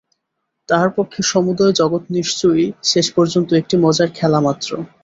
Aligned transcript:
তাঁহার 0.69 0.91
পক্ষে 0.97 1.21
সমুদয় 1.23 1.73
জগৎ 1.73 2.03
নিশ্চয়ই 2.17 2.67
শেষ 2.83 3.07
পর্যন্ত 3.15 3.49
একটি 3.53 3.75
মজার 3.77 4.09
খেলামাত্র। 4.15 4.69